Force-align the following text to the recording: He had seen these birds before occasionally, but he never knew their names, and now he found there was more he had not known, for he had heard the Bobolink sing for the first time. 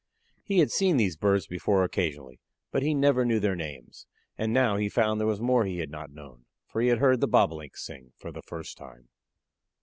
He 0.43 0.57
had 0.57 0.71
seen 0.71 0.97
these 0.97 1.15
birds 1.15 1.45
before 1.45 1.83
occasionally, 1.83 2.39
but 2.71 2.81
he 2.81 2.95
never 2.95 3.23
knew 3.23 3.39
their 3.39 3.55
names, 3.55 4.07
and 4.35 4.51
now 4.51 4.77
he 4.77 4.89
found 4.89 5.19
there 5.19 5.27
was 5.27 5.39
more 5.39 5.63
he 5.63 5.77
had 5.77 5.91
not 5.91 6.09
known, 6.09 6.45
for 6.65 6.81
he 6.81 6.87
had 6.87 6.97
heard 6.97 7.21
the 7.21 7.27
Bobolink 7.27 7.77
sing 7.77 8.11
for 8.17 8.31
the 8.31 8.41
first 8.41 8.77
time. 8.79 9.09